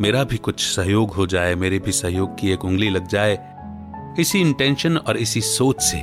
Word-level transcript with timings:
मेरा 0.00 0.24
भी 0.24 0.36
कुछ 0.36 0.60
सहयोग 0.60 1.10
हो 1.10 1.26
जाए, 1.26 1.54
मेरे 1.54 1.78
भी 1.78 1.92
सहयोग 1.92 2.38
की 2.38 2.50
एक 2.50 2.64
उंगली 2.64 2.90
लग 2.90 3.08
जाए। 3.08 3.56
इसी 4.20 4.40
इंटेंशन 4.40 4.96
और 4.96 5.16
इसी 5.16 5.40
सोच 5.40 5.82
से 5.82 5.96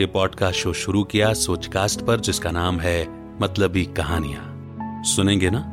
ये 0.00 0.06
पॉडकास्ट 0.06 0.58
शो 0.58 0.72
शुरू 0.72 1.04
किया 1.04 1.32
सोचकास्ट 1.32 2.00
पर, 2.00 2.20
जिसका 2.20 2.50
नाम 2.50 2.80
है 2.80 3.08
मतलबी 3.40 3.84
कहानियाँ। 3.84 5.02
सुनेंगे 5.04 5.50
ना? 5.50 5.70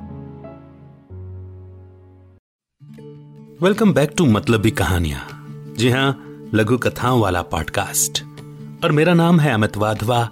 वेलकम 3.61 3.93
बैक 3.93 4.13
टू 4.17 4.25
मतलबी 4.25 4.71
कहानियाँ। 4.71 5.45
जी 5.77 5.89
हाँ, 5.89 6.23
लघु 6.53 6.77
कथाओं 6.77 7.21
वाला 7.21 7.41
पॉडकास्ट 7.41 8.23
और 8.83 8.91
मेरा 8.91 9.13
नाम 9.13 9.39
है 9.39 9.53
अमित 9.53 9.77
वाधवा, 9.77 10.29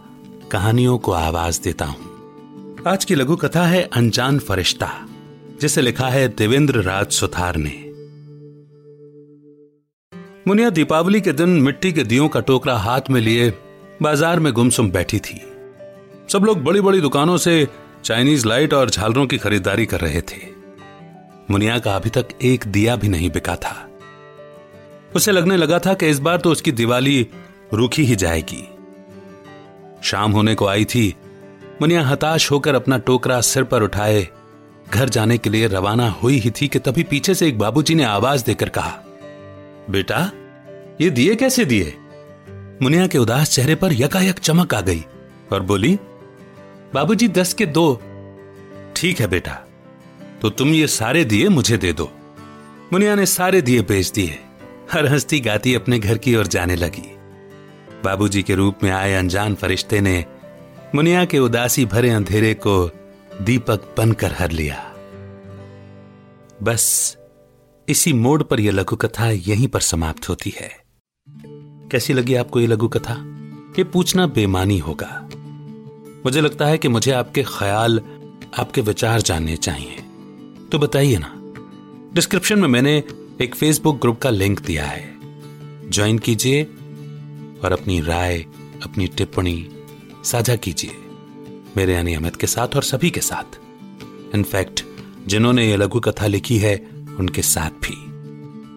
कहानियों 0.52 0.98
को 0.98 1.12
आवाज़ 1.12 1.62
देता 1.62 1.86
हूँ। 1.86 2.76
आज 2.88 3.06
की 3.06 3.16
लघु 3.16 3.36
कथा 3.36 3.66
है 3.66 3.84
अनजान 3.84 4.40
फरिश्ता। 4.40 5.06
जिसे 5.62 5.82
लिखा 5.82 6.08
है 6.08 6.28
देवेंद्र 6.28 6.82
राज 6.82 7.12
सुथार 7.12 7.56
ने। 7.58 7.72
मुनिया 10.48 10.70
दीपावली 10.70 11.22
के 11.22 11.32
दिन 11.32 11.50
मिट्टी 11.50 11.92
के 11.92 12.04
दियों 12.04 12.28
का 12.30 12.40
टोकरा 12.40 12.76
हाथ 12.78 13.10
में 13.10 13.20
लिए 13.22 13.50
बाज़ार 14.02 14.40
में 14.40 14.52
गुमसुम 14.54 14.92
बैठी 14.92 15.20
थी। 15.20 15.42
सब 16.30 16.46
लोग 16.46 16.64
बड़ी 16.64 16.82
बड़ी 16.82 17.02
दुकानों 17.02 17.38
से 17.38 17.68
चाइनीज़ 18.04 18.48
लाइट 18.48 18.74
और 18.74 18.90
झालरों 18.90 19.26
की 19.28 19.38
खरीदारी 19.38 19.86
कर 19.86 20.00
रहे 20.00 20.22
थे। 20.22 20.42
मुनिया 21.52 21.78
का 21.80 21.96
अभी 21.96 22.10
तक 22.10 22.28
एक 22.42 22.68
दिया 22.68 22.96
भी 22.96 23.10
नहीं 23.10 23.30
बिका 23.30 23.56
था। 23.56 23.76
उसे 25.16 25.32
लगने 25.32 25.58
लगा 25.58 25.80
था 25.80 25.94
कि 25.94 26.08
इस 26.08 26.20
बार 26.20 26.38
तो 26.38 26.52
उसकी 26.52 26.72
दिवाली 26.72 27.28
रूखी 27.74 28.04
ही 28.04 28.16
जाएगी। 28.16 28.64
शाम 30.04 30.32
होने 30.32 30.56
को 30.56 30.68
आई 30.68 30.86
थी। 30.86 31.16
मुनिया 31.82 32.02
हताश 32.02 32.52
होकर 32.52 32.76
अपना 32.76 32.98
टोकरा 32.98 33.42
सिर 33.42 33.64
पर 33.64 33.84
उठाए 33.84 34.28
घर 34.94 35.10
जाने 35.10 35.38
के 35.38 35.50
लिए 35.50 35.68
रवाना 35.68 36.10
हुई 36.10 36.38
ही 36.38 36.52
थी 36.52 36.68
कि 36.68 36.80
तभी 36.80 37.04
पीछे 37.04 37.36
से 37.36 37.48
एक 37.48 37.58
बाबूजी 37.60 37.96
ने 37.96 38.04
आवाज़ 38.04 38.44
देकर 38.46 38.70
कहा, 38.70 38.92
बेटा, 39.90 40.32
ये 41.02 41.10
दिए 41.10 41.36
कैसे 41.36 41.66
दिए? 41.66 41.96
मुनिया 42.82 43.08
के 43.08 43.18
उदास 43.18 43.50
चेहरे 43.50 43.76
पर 43.76 43.94
यकायक 43.94 44.40
चमक 44.40 44.74
आ 44.74 44.82
गई 44.82 45.06
और 45.54 45.62
बोली, 45.62 46.00
बाबूजी, 46.94 47.28
दस 47.28 47.54
के 47.54 47.66
दो। 47.66 48.02
ठीक 48.96 49.20
है 49.20 49.28
बेटा 49.28 49.60
तो 50.42 50.50
तुम 50.50 50.74
ये 50.74 50.88
सारे 50.88 51.24
दिए 51.26 51.50
मुझे 51.50 51.78
दे 51.78 51.94
दो। 51.94 52.12
मुनिया 52.94 53.16
ने 53.16 53.26
सारे 53.26 53.62
दिए 53.62 53.82
बेच 53.82 54.12
दिए। 54.12 54.40
हर 54.92 55.06
हंसती 55.06 55.40
गाती 55.40 55.74
अपने 55.76 56.00
घर 56.00 56.18
की 56.18 56.36
ओर 56.36 56.48
जाने 56.48 56.76
लगी। 56.76 57.16
बाबूजी 58.04 58.44
के 58.44 58.56
रूप 58.56 58.84
में 58.84 58.92
आए 58.92 59.14
अनजान 59.14 59.56
फरिश्ते 59.56 60.02
ने 60.02 60.26
मुनिया 60.96 61.26
के 61.26 61.40
उदासी 61.40 61.86
भरे 61.86 62.10
अंधेरे 62.10 62.54
को 62.54 62.92
दीपक 63.42 63.96
बनकर 63.98 64.34
हर 64.34 64.52
लिया। 64.52 64.94
बस, 66.64 67.18
इसी 67.90 68.14
मोड़ 68.14 68.44
पर 68.44 68.60
यह 68.60 68.72
लघु 68.72 68.96
कथा 68.96 69.30
यहीं 69.30 69.68
पर 69.68 69.80
समाप्त 69.80 70.30
होती 70.30 70.54
है। 70.58 70.84
कैसी 71.92 72.14
लगी 72.14 72.36
आपको 72.36 72.60
यह 72.60 72.68
लघु 72.68 72.88
कथा 72.88 73.14
ये 73.70 73.84
पूछना 73.84 74.28
बेमानी 74.28 74.80
होगा। 74.80 75.30
मुझे 76.26 76.42
लगता 76.42 76.66
है 76.66 76.78
कि 76.78 76.88
मुझे 76.88 77.12
आपके 77.12 77.44
ख्याल, 77.44 78.02
आपके 78.60 78.82
विचार 78.82 79.22
जानने 79.22 79.58
चाहिए। 79.58 79.96
तो 80.72 80.80
बताइए 80.80 81.18
ना, 81.18 81.34
डिस्क्रिप्शन 82.14 82.60
में 82.60 82.68
मैंने 82.68 83.04
एक 83.42 83.56
फेसबुक 83.56 84.02
ग्रुप 84.02 84.20
का 84.20 84.30
लिंक 84.30 84.60
दिया 84.60 84.86
है। 84.86 85.18
ज्वाइन 85.90 86.20
कीजिए 86.20 86.64
और 87.64 87.72
अपनी 87.72 88.02
राय, 88.02 88.46
अपनी 88.84 89.08
टिप्पणी 89.08 89.70
साझा 90.24 90.56
कीजिए। 90.56 91.09
मेरे 91.78 91.94
यानी 91.94 92.14
अमित 92.14 92.36
के 92.36 92.48
साथ 92.48 92.76
और 92.76 92.84
सभी 92.84 93.10
के 93.10 93.22
साथ। 93.22 93.58
इनफैक्ट 94.36 94.84
जिन्होंने 95.28 95.70
ये 95.70 95.78
लघु 95.78 96.00
कथा 96.00 96.28
लिखी 96.28 96.58
है, 96.58 96.76
उनके 97.20 97.42
साथ 97.42 97.70
भी। 97.84 97.96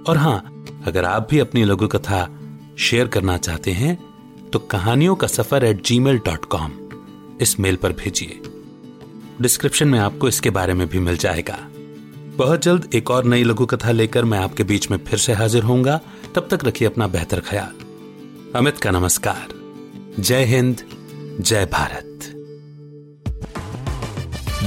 और 0.02 0.16
हाँ, 0.16 0.64
अगर 0.86 1.04
आप 1.04 1.28
भी 1.30 1.38
अपनी 1.38 1.64
लघु 1.64 1.88
कथा 1.88 2.28
शेयर 2.78 3.06
करना 3.06 3.36
चाहते 3.38 3.72
हैं 3.72 3.98
तो 4.50 4.58
कहानियों 4.58 5.14
का 5.14 5.26
सफ़र 5.26 5.64
at 5.64 5.84
ji 5.84 5.98
mail 6.00 6.18
dot 6.18 6.44
com 6.44 6.72
इस 7.40 7.58
मेल 7.60 7.76
पर 7.76 7.92
भेजिए। 7.92 8.40
डिस्क्रिप्शन 9.40 9.88
में 9.88 9.98
आपको 9.98 10.28
इसके 10.28 10.50
बारे 10.50 10.74
में 10.74 10.86
भी 10.88 10.98
मिल 10.98 11.16
जाएगा। 11.16 11.58
बहुत 12.36 12.62
जल्द 12.62 12.88
एक 12.94 13.10
और 13.10 13.24
नई 13.24 13.44
लघु 13.44 13.66
कथा 13.66 13.90
लेकर 13.90 14.24
मैं 14.24 14.38
आपके 14.38 14.64
बीच 14.64 14.90
में 14.90 14.98
फिर 14.98 15.18
से 15.18 15.32
हाजिर 15.32 15.62
होऊँगा। 15.62 16.00
तब 16.34 16.48
तक 16.50 16.64
रखिए 16.64 16.88
अपना 16.88 17.06
बेहतर 17.06 17.40
ख्याल। 17.40 17.74
अमित 18.56 18.78
का 18.78 18.90
नमस्कार। 18.90 19.48
जय 20.20 20.44
हिंद, 20.44 20.84
जय 21.40 21.66
भारत। 21.72 22.08